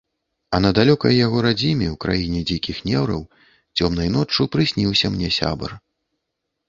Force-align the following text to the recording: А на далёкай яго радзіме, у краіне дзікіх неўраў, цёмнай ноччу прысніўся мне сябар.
А 0.57 0.59
на 0.65 0.69
далёкай 0.77 1.13
яго 1.25 1.37
радзіме, 1.45 1.89
у 1.95 1.99
краіне 2.07 2.41
дзікіх 2.51 2.77
неўраў, 2.87 3.21
цёмнай 3.77 4.13
ноччу 4.17 4.51
прысніўся 4.57 5.07
мне 5.17 5.29
сябар. 5.41 5.71